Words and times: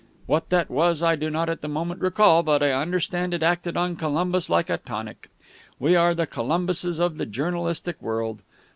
What 0.25 0.49
that 0.49 0.71
was, 0.71 1.03
I 1.03 1.15
do 1.15 1.29
not 1.29 1.47
at 1.47 1.61
the 1.61 1.67
moment 1.67 2.01
recall, 2.01 2.41
but 2.41 2.63
I 2.63 2.71
understand 2.71 3.35
it 3.35 3.43
acted 3.43 3.77
on 3.77 3.95
Columbus 3.95 4.49
like 4.49 4.67
a 4.67 4.79
tonic. 4.79 5.29
We 5.77 5.95
are 5.95 6.15
the 6.15 6.25
Columbuses 6.25 6.97
of 6.99 7.17
the 7.17 7.27
journalistic 7.27 8.01
world. 8.01 8.41